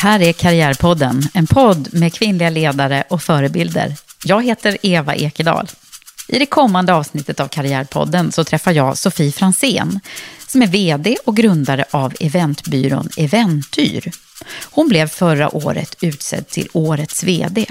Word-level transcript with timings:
Här 0.00 0.22
är 0.22 0.32
Karriärpodden, 0.32 1.22
en 1.34 1.46
podd 1.46 1.88
med 1.92 2.14
kvinnliga 2.14 2.50
ledare 2.50 3.04
och 3.08 3.22
förebilder. 3.22 3.94
Jag 4.24 4.44
heter 4.44 4.76
Eva 4.82 5.14
Ekedal. 5.14 5.68
I 6.28 6.38
det 6.38 6.46
kommande 6.46 6.94
avsnittet 6.94 7.40
av 7.40 7.48
Karriärpodden 7.48 8.32
så 8.32 8.44
träffar 8.44 8.72
jag 8.72 8.98
Sofie 8.98 9.32
Fransén 9.32 10.00
som 10.46 10.62
är 10.62 10.66
vd 10.66 11.16
och 11.24 11.36
grundare 11.36 11.84
av 11.90 12.14
eventbyrån 12.20 13.08
Eventyr. 13.16 14.10
Hon 14.70 14.88
blev 14.88 15.08
förra 15.08 15.56
året 15.56 15.96
utsedd 16.00 16.48
till 16.48 16.68
årets 16.72 17.24
vd 17.24 17.66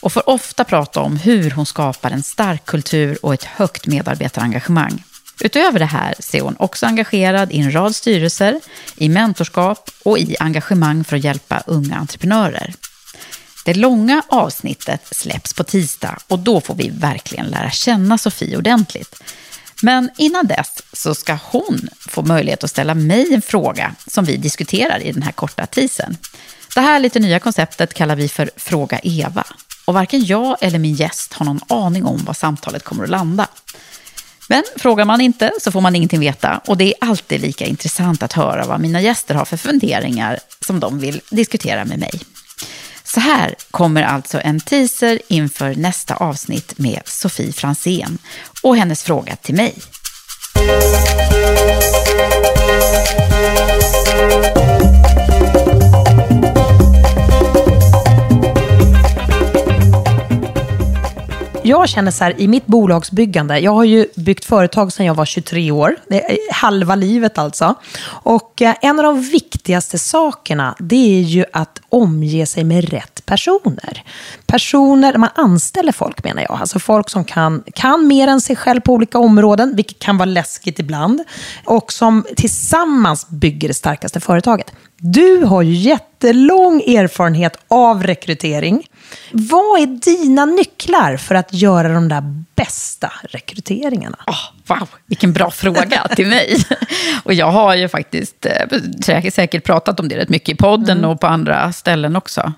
och 0.00 0.12
får 0.12 0.28
ofta 0.28 0.64
prata 0.64 1.00
om 1.00 1.16
hur 1.16 1.50
hon 1.50 1.66
skapar 1.66 2.10
en 2.10 2.22
stark 2.22 2.64
kultur 2.64 3.18
och 3.22 3.34
ett 3.34 3.44
högt 3.44 3.86
medarbetarengagemang. 3.86 5.04
Utöver 5.40 5.78
det 5.78 5.84
här 5.84 6.14
ser 6.18 6.40
hon 6.40 6.56
också 6.58 6.86
engagerad 6.86 7.52
i 7.52 7.58
en 7.58 7.74
rad 7.74 7.96
styrelser, 7.96 8.60
i 8.96 9.08
mentorskap 9.08 9.90
och 10.02 10.18
i 10.18 10.36
engagemang 10.40 11.04
för 11.04 11.16
att 11.16 11.24
hjälpa 11.24 11.62
unga 11.66 11.96
entreprenörer. 11.96 12.74
Det 13.64 13.74
långa 13.74 14.22
avsnittet 14.28 15.08
släpps 15.10 15.54
på 15.54 15.64
tisdag 15.64 16.18
och 16.28 16.38
då 16.38 16.60
får 16.60 16.74
vi 16.74 16.90
verkligen 16.90 17.46
lära 17.46 17.70
känna 17.70 18.18
Sofie 18.18 18.56
ordentligt. 18.56 19.22
Men 19.82 20.10
innan 20.18 20.46
dess 20.46 20.82
så 20.92 21.14
ska 21.14 21.38
hon 21.44 21.88
få 21.98 22.22
möjlighet 22.22 22.64
att 22.64 22.70
ställa 22.70 22.94
mig 22.94 23.34
en 23.34 23.42
fråga 23.42 23.94
som 24.06 24.24
vi 24.24 24.36
diskuterar 24.36 25.02
i 25.02 25.12
den 25.12 25.22
här 25.22 25.32
korta 25.32 25.66
tisen. 25.66 26.16
Det 26.74 26.80
här 26.80 26.98
lite 26.98 27.20
nya 27.20 27.40
konceptet 27.40 27.94
kallar 27.94 28.16
vi 28.16 28.28
för 28.28 28.50
Fråga 28.56 29.00
Eva. 29.02 29.44
Och 29.84 29.94
varken 29.94 30.24
jag 30.24 30.56
eller 30.60 30.78
min 30.78 30.94
gäst 30.94 31.32
har 31.32 31.46
någon 31.46 31.60
aning 31.68 32.04
om 32.04 32.24
var 32.24 32.34
samtalet 32.34 32.84
kommer 32.84 33.04
att 33.04 33.10
landa. 33.10 33.46
Men 34.48 34.62
frågar 34.76 35.04
man 35.04 35.20
inte 35.20 35.52
så 35.60 35.72
får 35.72 35.80
man 35.80 35.96
ingenting 35.96 36.20
veta 36.20 36.60
och 36.66 36.76
det 36.76 36.84
är 36.84 36.94
alltid 37.00 37.40
lika 37.40 37.64
intressant 37.64 38.22
att 38.22 38.32
höra 38.32 38.66
vad 38.66 38.80
mina 38.80 39.00
gäster 39.00 39.34
har 39.34 39.44
för 39.44 39.56
funderingar 39.56 40.38
som 40.66 40.80
de 40.80 40.98
vill 40.98 41.20
diskutera 41.30 41.84
med 41.84 41.98
mig. 41.98 42.20
Så 43.04 43.20
här 43.20 43.54
kommer 43.70 44.02
alltså 44.02 44.40
en 44.44 44.60
teaser 44.60 45.18
inför 45.28 45.74
nästa 45.74 46.14
avsnitt 46.14 46.78
med 46.78 47.00
Sofie 47.04 47.52
Fransén 47.52 48.18
och 48.62 48.76
hennes 48.76 49.02
fråga 49.02 49.36
till 49.36 49.54
mig. 49.54 49.74
Jag 61.66 61.88
känner 61.88 62.10
så 62.10 62.24
här, 62.24 62.40
i 62.40 62.48
mitt 62.48 62.66
bolagsbyggande, 62.66 63.58
jag 63.58 63.74
har 63.74 63.84
ju 63.84 64.06
byggt 64.16 64.44
företag 64.44 64.92
sedan 64.92 65.06
jag 65.06 65.14
var 65.14 65.24
23 65.24 65.70
år, 65.70 65.96
det 66.08 66.32
är 66.32 66.52
halva 66.52 66.94
livet 66.94 67.38
alltså. 67.38 67.74
Och 68.06 68.62
eh, 68.62 68.74
en 68.82 68.98
av 68.98 69.04
de 69.04 69.20
viktigaste 69.20 69.98
sakerna, 69.98 70.76
det 70.78 71.18
är 71.18 71.22
ju 71.22 71.44
att 71.52 71.80
omge 71.88 72.46
sig 72.46 72.64
med 72.64 72.88
rätt 72.88 73.26
personer. 73.26 74.02
Personer, 74.46 75.18
man 75.18 75.30
anställer 75.34 75.92
folk 75.92 76.24
menar 76.24 76.42
jag, 76.42 76.60
alltså 76.60 76.78
folk 76.78 77.10
som 77.10 77.24
kan, 77.24 77.64
kan 77.74 78.06
mer 78.06 78.28
än 78.28 78.40
sig 78.40 78.56
själv 78.56 78.80
på 78.80 78.92
olika 78.92 79.18
områden, 79.18 79.76
vilket 79.76 79.98
kan 79.98 80.16
vara 80.16 80.26
läskigt 80.26 80.78
ibland, 80.78 81.24
och 81.64 81.92
som 81.92 82.26
tillsammans 82.36 83.28
bygger 83.28 83.68
det 83.68 83.74
starkaste 83.74 84.20
företaget. 84.20 84.72
Du 84.96 85.44
har 85.44 85.62
ju 85.62 85.74
jättelång 85.74 86.80
erfarenhet 86.80 87.58
av 87.68 88.02
rekrytering. 88.02 88.86
Vad 89.30 89.80
är 89.80 89.86
dina 89.86 90.44
nycklar 90.44 91.16
för 91.16 91.34
att 91.34 91.54
göra 91.54 91.94
de 91.94 92.08
där 92.08 92.44
bästa 92.54 93.12
rekryteringarna? 93.22 94.16
Oh, 94.26 94.34
wow, 94.66 94.88
vilken 95.06 95.32
bra 95.32 95.50
fråga 95.50 96.08
till 96.16 96.26
mig. 96.26 96.56
Och 97.22 97.34
jag 97.34 97.50
har 97.50 97.74
ju 97.74 97.88
faktiskt 97.88 98.46
eh, 99.06 99.30
säkert 99.30 99.64
pratat 99.64 100.00
om 100.00 100.08
det 100.08 100.16
rätt 100.16 100.28
mycket 100.28 100.48
i 100.48 100.56
podden 100.56 100.98
mm. 100.98 101.10
och 101.10 101.20
på 101.20 101.26
andra 101.26 101.72
ställen 101.72 102.16
också. 102.16 102.52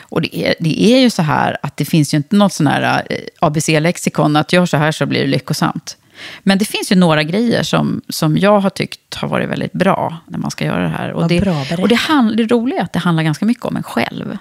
Och 0.00 0.22
det 0.22 0.36
är, 0.36 0.54
det 0.60 0.82
är 0.82 0.98
ju 0.98 1.10
så 1.10 1.22
här 1.22 1.56
att 1.62 1.76
det 1.76 1.84
finns 1.84 2.14
ju 2.14 2.16
inte 2.16 2.36
något 2.36 2.52
sån 2.52 2.66
här 2.66 3.06
eh, 3.10 3.16
ABC-lexikon, 3.40 4.36
att 4.36 4.52
gör 4.52 4.66
så 4.66 4.76
här 4.76 4.92
så 4.92 5.06
blir 5.06 5.20
det 5.20 5.26
lyckosamt. 5.26 5.96
Men 6.42 6.58
det 6.58 6.64
finns 6.64 6.92
ju 6.92 6.96
några 6.96 7.22
grejer 7.22 7.62
som, 7.62 8.02
som 8.08 8.38
jag 8.38 8.60
har 8.60 8.70
tyckt 8.70 9.14
har 9.14 9.28
varit 9.28 9.48
väldigt 9.48 9.72
bra 9.72 10.16
när 10.26 10.38
man 10.38 10.50
ska 10.50 10.64
göra 10.64 10.82
det 10.82 10.88
här. 10.88 11.12
Och, 11.12 11.28
det, 11.28 11.40
bra, 11.40 11.64
och 11.78 11.88
det, 11.88 11.94
hand, 11.94 12.36
det 12.36 12.46
roliga 12.46 12.78
är 12.78 12.84
att 12.84 12.92
det 12.92 12.98
handlar 12.98 13.22
ganska 13.22 13.46
mycket 13.46 13.64
om 13.64 13.76
en 13.76 13.82
själv. 13.82 14.38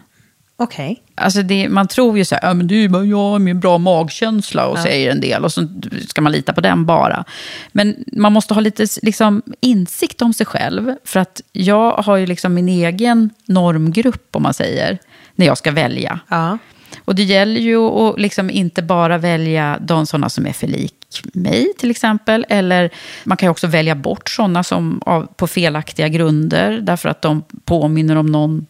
Okej. 0.64 0.92
Okay. 0.92 1.26
Alltså 1.26 1.42
man 1.70 1.88
tror 1.88 2.18
ju 2.18 2.26
så 2.26 2.36
här, 2.36 2.48
ja, 2.48 2.54
men 2.54 2.68
du, 2.68 2.84
jag 2.84 3.18
har 3.18 3.40
min 3.40 3.60
bra 3.60 3.78
magkänsla 3.78 4.68
och 4.68 4.78
ja. 4.78 4.84
säger 4.84 5.12
en 5.12 5.22
del. 5.22 5.44
Och 5.44 5.54
så 5.54 5.68
ska 6.08 6.22
man 6.22 6.32
lita 6.32 6.54
på 6.54 6.62
den 6.62 6.86
bara. 6.86 7.24
Men 7.72 7.96
man 8.08 8.34
måste 8.34 8.54
ha 8.54 8.62
lite 8.62 8.88
liksom, 9.02 9.42
insikt 9.60 10.22
om 10.22 10.34
sig 10.34 10.46
själv. 10.46 10.96
För 11.04 11.20
att 11.20 11.42
jag 11.52 11.92
har 11.92 12.18
ju 12.18 12.26
liksom 12.26 12.54
min 12.54 12.70
egen 12.70 13.30
normgrupp, 13.46 14.36
om 14.36 14.44
man 14.44 14.54
säger, 14.54 14.98
när 15.36 15.46
jag 15.46 15.58
ska 15.58 15.72
välja. 15.72 16.20
Ja. 16.28 16.58
Och 17.06 17.16
det 17.16 17.24
gäller 17.24 17.62
ju 17.62 17.78
att 17.78 18.20
liksom 18.20 18.50
inte 18.50 18.82
bara 18.82 19.18
välja 19.18 19.78
de 19.82 20.06
sådana 20.06 20.30
som 20.30 20.48
är 20.48 20.54
för 20.54 20.68
lik 20.68 20.94
mig 21.34 21.74
till 21.78 21.92
exempel. 21.92 22.46
Eller 22.50 22.90
man 23.24 23.38
kan 23.38 23.48
ju 23.48 23.52
också 23.52 23.68
välja 23.68 23.96
bort 23.96 24.30
sådana 24.30 24.64
som 24.64 25.02
av, 25.06 25.28
på 25.36 25.48
felaktiga 25.48 26.08
grunder. 26.08 26.80
Därför 26.82 27.10
att 27.10 27.22
de 27.22 27.44
påminner 27.66 28.16
om 28.16 28.26
någon 28.26 28.66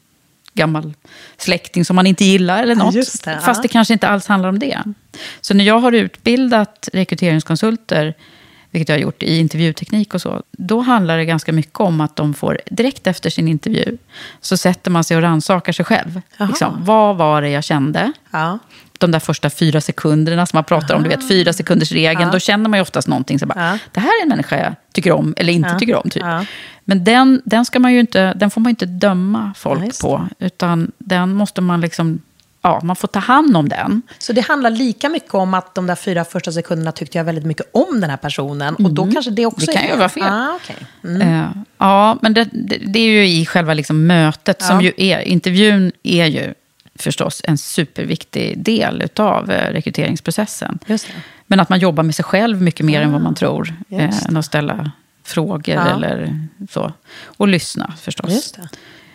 gammal 0.54 0.94
släkting 1.38 1.86
som 1.86 1.96
man 1.96 2.08
inte 2.08 2.26
gillar 2.26 2.64
eller 2.64 2.76
något. 2.76 2.94
Det, 2.94 3.40
Fast 3.42 3.58
ja. 3.58 3.62
det 3.62 3.68
kanske 3.68 3.94
inte 3.94 4.08
alls 4.08 4.28
handlar 4.28 4.50
om 4.50 4.60
det. 4.60 4.80
Så 5.42 5.54
när 5.54 5.64
jag 5.66 5.80
har 5.80 5.92
utbildat 5.92 6.90
rekryteringskonsulter 6.94 8.14
vilket 8.72 8.90
jag 8.90 8.96
har 8.96 9.02
gjort 9.02 9.24
i 9.24 9.38
intervjuteknik 9.38 10.14
och 10.14 10.22
så, 10.22 10.44
då 10.52 10.82
handlar 10.82 11.18
det 11.18 11.26
ganska 11.26 11.54
mycket 11.54 11.80
om 11.80 12.02
att 12.02 12.16
de 12.16 12.34
får, 12.34 12.60
direkt 12.66 13.08
efter 13.08 13.30
sin 13.30 13.48
intervju, 13.48 13.98
så 14.42 14.58
sätter 14.58 14.92
man 14.92 15.04
sig 15.04 15.18
och 15.18 15.24
rannsakar 15.24 15.74
sig 15.74 15.86
själv. 15.86 16.22
Liksom, 16.38 16.86
vad 16.86 17.18
var 17.18 17.42
det 17.42 17.50
jag 17.50 17.64
kände? 17.64 18.12
Ja. 18.32 18.60
De 18.98 19.12
där 19.12 19.20
första 19.20 19.50
fyra 19.50 19.82
sekunderna 19.82 20.46
som 20.46 20.58
man 20.58 20.64
pratar 20.64 20.94
Aha. 20.94 20.98
om, 20.98 21.04
du 21.04 21.10
vet 21.10 21.28
fyra 21.28 21.54
sekunders 21.54 21.92
regeln, 21.92 22.22
ja. 22.22 22.32
då 22.32 22.40
känner 22.40 22.70
man 22.70 22.78
ju 22.78 22.82
oftast 22.82 23.08
någonting 23.08 23.40
som 23.40 23.48
bara, 23.48 23.72
ja. 23.72 23.78
det 23.92 24.00
här 24.00 24.20
är 24.20 24.24
en 24.24 24.30
människa 24.30 24.58
jag 24.58 24.76
tycker 24.94 25.12
om 25.12 25.34
eller 25.38 25.54
inte 25.54 25.76
tycker 25.80 25.96
om. 25.96 26.10
Typ. 26.10 26.24
Men 26.84 27.04
den, 27.04 27.42
den, 27.46 27.66
ska 27.66 27.80
man 27.80 27.94
ju 27.94 28.00
inte, 28.00 28.34
den 28.34 28.52
får 28.52 28.62
man 28.62 28.70
ju 28.70 28.72
inte 28.72 28.86
döma 28.86 29.54
folk 29.58 30.02
på, 30.02 30.28
utan 30.40 30.92
den 30.98 31.34
måste 31.34 31.62
man 31.62 31.82
liksom 31.82 32.22
ja, 32.62 32.80
man 32.84 32.96
får 32.96 33.08
ta 33.08 33.20
hand 33.20 33.58
om 33.58 33.70
den. 33.70 34.02
Så 34.18 34.34
det 34.34 34.42
handlar 34.42 34.70
lika 34.70 35.10
mycket 35.10 35.34
om 35.34 35.54
att 35.54 35.76
de 35.76 35.88
där 35.88 35.96
fyra 35.96 36.26
första 36.26 36.52
sekunderna 36.52 36.92
tyckte 36.92 37.18
jag 37.18 37.26
väldigt 37.26 37.46
mycket 37.46 37.66
om 37.72 38.02
den 38.02 38.10
här 38.10 38.18
personen. 38.18 38.76
Och 38.76 38.94
då 38.94 39.12
kanske 39.12 39.32
det 39.32 39.46
också 39.46 39.72
Mm. 39.72 39.74
Det 39.74 39.80
kan 39.80 39.90
är 39.90 39.94
ju 39.94 39.98
vara 39.98 40.10
fel. 40.10 40.24
Ah, 40.24 40.56
okay. 40.56 40.76
mm. 41.04 41.22
Eh, 41.22 41.50
ja, 41.78 42.18
men 42.22 42.34
det, 42.34 42.50
det, 42.52 42.78
det 42.78 43.00
är 43.00 43.08
ju 43.08 43.28
i 43.28 43.46
själva 43.46 43.74
liksom 43.74 44.08
mötet 44.08 44.62
som 44.62 44.82
ju 44.82 44.94
är, 44.98 45.20
intervjun 45.20 45.92
är 46.04 46.26
ju 46.26 46.54
förstås 46.96 47.42
en 47.44 47.58
superviktig 47.58 48.64
del 48.64 49.08
av 49.16 49.52
eh, 49.52 49.74
rekryteringsprocessen. 49.74 50.80
Men 51.48 51.60
att 51.60 51.70
man 51.70 51.80
jobbar 51.80 52.04
med 52.04 52.16
sig 52.16 52.26
själv 52.26 52.62
mycket 52.62 52.86
mer 52.86 53.02
än 53.02 53.12
vad 53.12 53.22
man 53.22 53.36
tror. 53.36 53.74
Eh, 53.90 54.28
än 54.28 54.38
att 54.38 54.46
ställa 54.46 54.92
frågor 55.24 55.76
Ja. 55.76 55.96
eller 55.96 56.48
så. 56.72 56.94
Och 57.24 57.48
lyssna 57.48 57.94
förstås. 58.02 58.54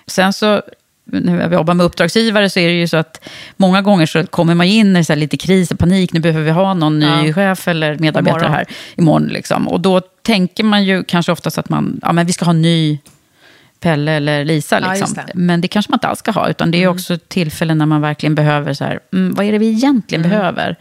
Sen 0.07 0.33
så, 0.33 0.63
när 1.09 1.41
jag 1.41 1.53
jobbar 1.53 1.75
med 1.75 1.87
uppdragsgivare 1.87 2.51
så 2.51 2.61
är 2.61 2.67
det 2.69 2.75
ju 2.75 2.89
så 2.89 2.97
att 2.97 3.29
många 3.57 3.83
gånger 3.83 4.07
så 4.07 4.27
kommer 4.27 4.55
man 4.55 4.67
in 4.67 4.93
när 4.93 5.01
det 5.03 5.11
är 5.13 5.17
lite 5.17 5.37
kris 5.37 5.71
och 5.71 5.79
panik. 5.79 6.13
Nu 6.13 6.21
behöver 6.21 6.45
vi 6.45 6.51
ha 6.51 6.75
någon 6.75 6.99
ny 6.99 7.07
Ja. 7.27 7.33
chef 7.33 7.69
eller 7.69 7.99
medarbetare 7.99 8.39
Imorgon. 8.41 8.53
här 8.53 8.65
imorgon. 8.97 9.27
Liksom. 9.29 9.69
Och 9.69 9.81
då 9.81 10.01
tänker 10.01 10.65
man 10.65 10.85
ju 10.85 11.05
kanske 11.05 11.33
oftast 11.33 11.59
att 11.59 11.69
man, 11.69 12.01
ja, 12.03 12.13
men 12.13 12.27
vi 12.27 12.33
ska 12.33 12.45
ha 12.45 12.51
en 12.53 12.63
ny 12.63 12.99
Pelle 13.81 14.13
eller 14.13 14.45
Lisa. 14.45 14.81
Ja, 14.81 14.89
Liksom. 14.89 15.01
just 15.01 15.15
det. 15.17 15.23
Mm. 15.23 15.47
Men 15.47 15.61
det 15.61 15.69
kanske 15.69 15.91
man 15.93 15.97
inte 15.97 16.09
alls 16.09 16.19
ska 16.19 16.31
ha. 16.31 16.49
Utan 16.51 16.71
det 16.71 16.83
är 16.83 16.89
också 16.89 17.19
tillfällen 17.29 17.79
när 17.79 17.87
man 17.87 18.01
verkligen 18.01 18.35
behöver, 18.35 18.73
så 18.75 18.85
här, 18.85 19.01
mm, 19.13 19.35
vad 19.35 19.47
är 19.47 19.53
det 19.53 19.59
vi 19.59 19.69
egentligen 19.69 20.25
Mm. 20.25 20.39
behöver? 20.39 20.77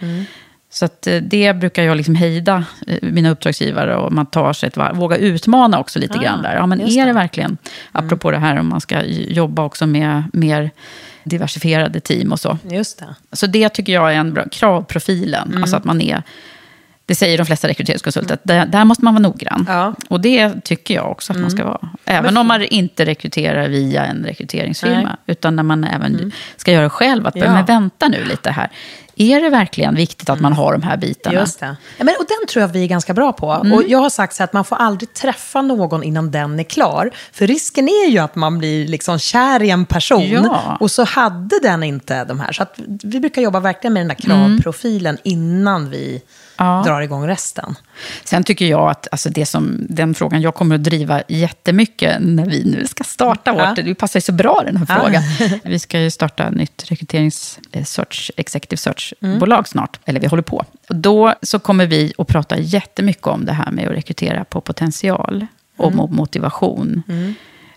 Så 0.75 0.86
eh, 0.86 1.22
det 1.24 1.56
brukar 1.56 1.83
jag 1.83 1.98
liksom 1.98 2.16
hejda 2.16 2.63
eh, 2.88 2.98
mina 3.01 3.30
uppdragsgivare 3.30 3.95
och 3.95 4.12
man 4.13 4.25
tar 4.25 4.54
sig 4.54 4.68
ett 4.68 4.77
varv. 4.77 4.95
Våga 4.95 5.18
utmana 5.18 5.80
också 5.80 6.00
lite 6.00 6.18
Ah, 6.18 6.22
grann 6.22 6.42
där. 6.42 6.56
Ja, 6.56 6.66
men 6.66 6.81
är 6.81 6.86
det 7.00 7.06
det. 7.06 7.13
verkligen, 7.13 7.57
apropå 7.92 8.31
det 8.31 8.38
här 8.38 8.60
om 8.60 8.68
man 8.69 8.81
ska 8.81 9.04
jobba 9.06 9.63
också 9.63 9.88
med 9.88 10.24
mer 10.33 10.72
diversifierade 11.24 12.00
team 12.00 12.31
och 12.31 12.39
så. 12.39 12.57
Just 12.72 13.00
det. 13.00 13.16
Så 13.31 13.48
det 13.48 13.69
tycker 13.69 13.94
jag 13.94 14.13
är 14.13 14.18
en 14.18 14.33
bra, 14.33 14.44
kravprofilen. 14.51 15.48
Mm. 15.50 15.62
Alltså 15.63 15.77
att 15.77 15.83
man 15.83 16.01
är, 16.01 16.24
det 17.06 17.16
säger 17.16 17.38
de 17.38 17.45
flesta 17.45 17.68
rekryteringskonsulter, 17.68 18.33
att 18.33 18.71
där, 18.71 18.86
måste 18.86 19.04
man 19.06 19.13
vara 19.13 19.21
noggrann. 19.21 19.66
Ja. 19.68 19.81
Mm. 19.83 19.95
Och 20.10 20.21
det 20.21 20.63
tycker 20.63 20.94
jag 20.94 21.12
också 21.12 21.33
att 21.33 21.39
man 21.39 21.51
ska 21.51 21.63
vara. 21.66 21.89
Även 22.06 22.38
om 22.38 22.48
man 22.48 22.63
inte 22.63 23.06
rekryterar 23.06 23.68
via 23.68 24.06
en 24.06 24.24
rekryteringsfirma. 24.25 24.94
Nej. 24.95 25.04
Mm. 25.04 25.16
Utan 25.25 25.56
när 25.56 25.63
man 25.63 25.83
även 25.83 26.31
ska 26.57 26.71
göra 26.71 26.83
det 26.83 26.89
själv. 26.89 27.28
Att, 27.28 27.36
Ja. 27.36 27.54
men 27.54 27.66
vänta 27.66 28.07
nu 28.07 28.24
lite 28.25 28.51
här. 28.51 28.69
Är 29.16 29.42
det 29.42 29.50
verkligen 29.50 29.96
viktigt 29.96 30.30
att 30.30 30.40
man 30.40 30.54
har 30.54 30.72
de 30.72 30.84
här 30.84 30.98
bitarna? 30.98 31.40
Just 31.40 31.60
det. 31.60 31.76
Ja, 31.98 32.04
men, 32.04 32.16
och 32.20 32.26
den 32.28 32.48
tror 32.48 32.62
jag 32.62 32.68
vi 32.68 32.84
är 32.84 32.88
ganska 32.88 33.14
bra 33.14 33.34
på. 33.34 33.48
Och 33.48 33.84
jag 33.88 34.00
har 34.00 34.10
sagt 34.10 34.36
så 34.36 34.44
att 34.44 34.54
man 34.54 34.66
får 34.66 34.76
aldrig 34.76 35.14
träffa 35.14 35.62
någon 35.62 36.04
innan 36.04 36.32
den 36.32 36.60
är 36.60 36.64
klar. 36.64 37.12
För 37.32 37.48
risken 37.48 37.88
är 37.88 38.10
ju 38.10 38.20
att 38.20 38.36
man 38.36 38.58
blir 38.58 38.88
liksom 38.88 39.20
kär 39.20 39.64
i 39.64 39.70
en 39.70 39.86
person. 39.86 40.32
Ja. 40.32 40.78
Och 40.80 40.92
så 40.92 41.04
hade 41.04 41.60
den 41.62 41.84
inte 41.84 42.24
de 42.24 42.40
här. 42.40 42.52
Så 42.52 42.64
att 42.64 42.80
vi 43.04 43.20
brukar 43.20 43.42
jobba 43.42 43.60
verkligen 43.60 43.94
med 43.94 44.02
den 44.02 44.08
där 44.08 44.16
kravprofilen 44.16 45.18
innan 45.24 45.90
vi 45.90 46.22
Ja. 46.57 46.84
drar 46.86 47.02
igång 47.02 47.28
resten. 47.28 47.75
Sen 48.24 48.44
tycker 48.44 48.66
jag 48.66 48.90
att 48.90 49.07
alltså 49.12 49.30
det 49.30 49.46
som, 49.46 49.78
den 49.90 50.13
frågan 50.13 50.42
jag 50.42 50.56
kommer 50.56 50.75
att 50.75 50.84
driva 50.84 51.22
jättemycket 51.28 52.18
när 52.22 52.46
vi 52.46 52.63
nu 52.63 52.86
ska 52.88 53.04
starta 53.04 53.56
Ja. 53.57 53.69
vårt... 53.69 53.75
Det 53.86 53.96
passar 53.96 54.18
ju 54.18 54.22
så 54.22 54.31
bra 54.31 54.62
den 54.66 54.78
här 54.78 54.86
Ja. 54.90 55.02
frågan. 55.02 55.24
Vi 55.63 55.80
ska 55.80 56.00
ju 56.00 56.12
starta 56.12 56.48
ett 56.48 56.54
nytt 56.56 56.92
rekryterings 56.92 57.60
eh, 57.72 57.84
search, 57.84 58.31
executive 58.38 58.78
search-bolag 58.78 59.68
snart. 59.68 60.00
Eller 60.06 60.19
vi 60.19 60.28
håller 60.28 60.44
på. 60.44 60.66
Och 60.90 60.96
då 60.96 61.34
så 61.42 61.60
kommer 61.60 61.86
vi 61.86 62.13
att 62.18 62.28
prata 62.28 62.57
jättemycket 62.60 63.28
om 63.28 63.46
det 63.46 63.54
här 63.54 63.72
med 63.72 63.88
att 63.88 63.94
rekrytera 63.96 64.44
på 64.46 64.62
potential 64.62 65.48
och 65.78 65.92
mo- 65.92 66.12
motivation. 66.12 67.04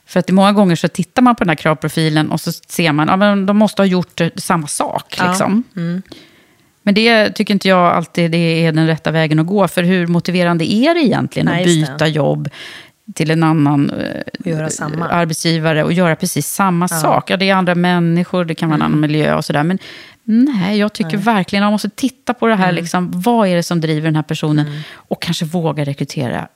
För 0.06 0.20
att 0.20 0.30
många 0.30 0.52
gånger 0.52 0.76
så 0.76 0.88
tittar 0.88 1.22
man 1.22 1.36
på 1.36 1.44
den 1.44 1.48
här 1.48 1.56
kravprofilen 1.56 2.30
och 2.30 2.40
så 2.40 2.52
ser 2.52 2.92
man 2.92 3.08
att 3.08 3.20
ja, 3.20 3.36
de 3.46 3.56
måste 3.56 3.82
ha 3.82 3.86
gjort 3.86 4.20
eh, 4.20 4.28
samma 4.36 4.66
sak. 4.66 5.14
Ja. 5.18 5.28
Liksom. 5.28 5.64
Men 6.88 6.94
det 6.94 7.30
tycker 7.30 7.54
inte 7.54 7.68
jag 7.68 7.92
alltid 7.92 8.30
det 8.30 8.38
är 8.66 8.72
den 8.72 8.86
rätta 8.86 9.10
vägen 9.10 9.38
att 9.38 9.46
gå. 9.46 9.68
För 9.68 9.82
hur 9.82 10.06
motiverande 10.06 10.72
är 10.72 10.94
det 10.94 11.00
egentligen 11.00 11.46
Nej, 11.46 11.62
att 11.62 11.70
just 11.70 11.86
det. 11.86 11.92
byta 11.92 12.06
jobb 12.06 12.48
till 13.14 13.30
en 13.30 13.42
annan 13.42 13.90
eh, 13.90 14.50
göra 14.52 14.70
samma. 14.70 15.08
arbetsgivare 15.08 15.84
och 15.84 15.92
göra 15.92 16.16
precis 16.16 16.46
samma 16.48 16.88
sak? 16.88 17.30
Ja, 17.30 17.36
det 17.36 17.48
är 17.50 17.54
andra 17.54 17.74
människor, 17.74 18.44
det 18.44 18.54
kan 18.54 18.68
vara 18.68 18.74
en 18.74 18.80
Mm. 18.82 18.92
annan 18.92 19.00
miljö 19.00 19.34
och 19.36 19.44
sådär. 19.44 19.62
Men 19.62 19.78
nej, 20.24 20.78
jag 20.78 20.92
tycker 20.92 21.16
verkligen 21.16 21.62
man 21.64 21.72
måste 21.72 21.90
titta 21.90 22.34
på 22.34 22.46
det 22.46 22.54
här. 22.54 22.68
Mm. 22.68 22.74
Liksom, 22.74 23.10
vad 23.14 23.48
är 23.48 23.56
det 23.56 23.62
som 23.62 23.80
driver 23.80 24.02
den 24.08 24.16
här 24.16 24.22
personen? 24.22 24.66
Och 24.94 25.22
kanske 25.22 25.44
våga 25.44 25.84
rekrytera 25.84 26.48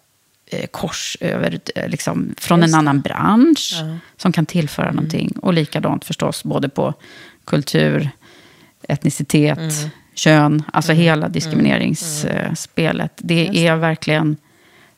eh, 0.50 0.67
kors 0.70 1.17
över, 1.20 1.58
eh, 1.76 1.88
liksom, 1.88 2.34
från 2.38 2.61
Just 2.61 2.75
en 2.75 2.79
annan 2.79 3.00
bransch 3.00 3.75
som 4.17 4.32
kan 4.32 4.46
tillföra 4.46 4.90
någonting. 4.93 5.32
Och 5.43 5.52
likadant 5.55 6.05
förstås, 6.05 6.44
både 6.44 6.69
på 6.69 6.94
kultur, 7.44 8.11
etnicitet, 8.88 9.58
kön, 10.14 10.62
alltså 10.72 10.92
hela 10.92 11.28
diskrimineringsspelet. 11.28 13.12
Det 13.16 13.66
är 13.66 13.76
verkligen 13.76 14.36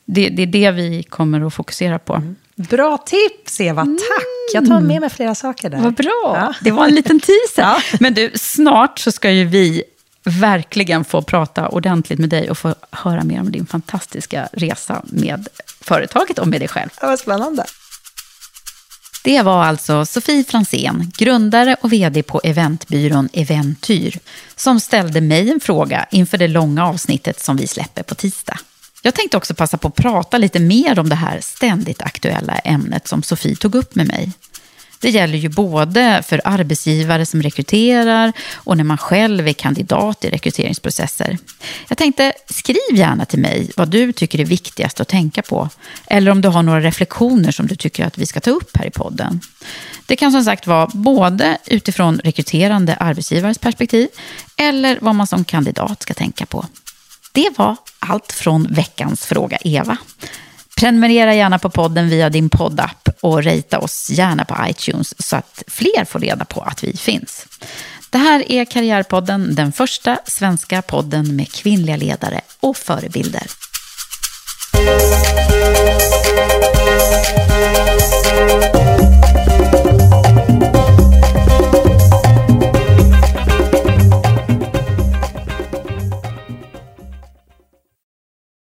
det, 0.05 0.29
det 0.29 0.43
är 0.43 0.47
det 0.47 0.71
vi 0.71 1.03
kommer 1.03 1.47
att 1.47 1.55
fokusera 1.55 1.99
på. 1.99 2.23
Bra 2.55 2.99
tips, 2.99 3.61
Eva. 3.61 3.85
Tack. 3.85 4.55
Jag 4.55 4.67
tar 4.67 4.81
med 4.81 5.01
mig 5.01 5.11
flera 5.11 5.35
saker 5.35 5.71
där. 5.71 5.79
Vad 5.79 5.95
bra! 5.95 6.33
Ja. 6.35 6.55
Det 6.61 6.71
var 6.71 6.85
en 6.85 6.95
liten 6.95 7.21
teaser. 7.21 7.35
Ja. 7.57 7.81
Men 8.01 8.15
du, 8.15 8.31
snart 8.35 8.99
så 8.99 9.13
ska 9.13 9.31
ju 9.31 9.45
vi 9.45 9.83
verkligen 10.25 11.05
få 11.05 11.23
prata 11.23 11.69
ordentligt 11.69 12.19
med 12.19 12.29
dig 12.29 12.51
och 12.51 12.59
få 12.59 12.75
höra 12.91 13.25
mer 13.25 13.41
om 13.41 13.53
din 13.53 13.67
fantastiska 13.67 14.49
resa 14.53 15.03
med 15.05 15.49
företaget 15.81 16.39
och 16.39 16.49
med 16.49 16.61
dig 16.61 16.69
själv. 16.69 16.91
Vad 17.03 17.19
spännande. 17.19 17.65
Det 19.25 19.43
var 19.43 19.65
alltså 19.65 20.07
Sofie 20.07 20.45
Fransén, 20.45 21.13
grundare 21.17 21.77
och 21.81 21.93
vd 21.93 22.23
på 22.23 22.41
eventbyrån 22.45 23.29
Eventyr, 23.33 24.19
som 24.57 24.81
ställde 24.81 25.21
mig 25.21 25.51
en 25.51 25.61
fråga 25.61 26.07
inför 26.11 26.39
det 26.39 26.49
långa 26.49 26.87
avsnittet 26.87 27.41
som 27.41 27.57
vi 27.57 27.67
släpper 27.67 28.03
på 28.03 28.15
tisdag. 28.15 28.59
Jag 29.03 29.15
tänkte 29.15 29.37
också 29.37 29.55
passa 29.55 29.79
på 29.79 29.89
att 29.89 29.95
prata 29.95 30.39
lite 30.39 30.61
mer 30.61 30.99
om 30.99 31.09
det 31.09 31.15
här 31.15 31.41
ständigt 31.41 32.03
aktuella 32.03 32.59
ämnet 32.59 33.09
som 33.09 33.23
Sofie 33.23 33.57
tog 33.57 33.75
upp 33.75 33.95
med 33.95 34.07
mig. 34.07 34.33
Det 35.01 35.11
gäller 35.11 35.39
ju 35.39 35.49
både 35.49 36.23
för 36.27 36.41
arbetsgivare 36.45 37.27
som 37.27 37.43
rekryterar 37.43 38.33
och 38.55 38.77
när 38.77 38.85
man 38.85 38.99
själv 38.99 39.49
är 39.49 39.53
kandidat 39.53 40.25
i 40.25 40.31
rekryteringsprocesser. 40.31 41.39
Jag 41.89 41.99
tänkte, 41.99 42.33
skriv 42.51 42.77
gärna 42.93 43.25
till 43.25 43.39
mig 43.39 43.71
vad 43.77 43.89
du 43.89 44.13
tycker 44.13 44.41
är 44.41 44.45
viktigast 44.45 45.01
att 45.01 45.09
tänka 45.09 45.43
på. 45.43 45.69
Eller 46.07 46.31
om 46.31 46.41
du 46.41 46.49
har 46.49 46.63
några 46.63 46.81
reflektioner 46.81 47.51
som 47.51 47.67
du 47.67 47.77
tycker 47.77 48.07
att 48.07 48.19
vi 48.19 48.27
ska 48.27 48.41
ta 48.41 48.51
upp 48.51 48.77
här 48.77 48.87
i 48.87 48.91
podden. 48.91 49.41
Det 50.07 50.17
kan 50.17 50.33
som 50.33 50.45
sagt 50.45 50.67
vara 50.67 50.87
både 50.87 51.59
utifrån 51.67 52.21
rekryterande 52.25 52.95
arbetsgivares 52.95 53.59
perspektiv 53.59 54.09
eller 54.57 54.99
vad 55.01 55.15
man 55.15 55.27
som 55.27 55.45
kandidat 55.45 56.03
ska 56.03 56.15
tänka 56.15 56.47
på. 56.47 56.67
Det 57.33 57.49
var 57.57 57.77
allt 57.99 58.33
från 58.33 58.67
veckans 58.71 59.27
Fråga 59.27 59.59
Eva. 59.65 59.97
Prenumerera 60.77 61.35
gärna 61.35 61.59
på 61.59 61.71
podden 61.71 62.09
via 62.09 62.31
din 62.31 62.49
poddapp 62.49 63.09
och 63.21 63.43
rejta 63.43 63.79
oss 63.79 64.11
gärna 64.11 64.45
på 64.45 64.57
iTunes 64.69 65.27
så 65.29 65.37
att 65.37 65.63
fler 65.67 66.05
får 66.05 66.19
reda 66.19 66.45
på 66.45 66.61
att 66.61 66.85
vi 66.85 66.97
finns. 66.97 67.47
Det 68.11 68.19
här 68.19 68.53
är 68.53 68.65
Karriärpodden, 68.65 69.55
den 69.55 69.73
första 69.73 70.19
svenska 70.27 70.83
podden 70.83 71.37
med 71.37 71.53
kvinnliga 71.53 71.97
ledare 71.97 72.41
och 72.61 72.77
förebilder. 72.77 73.43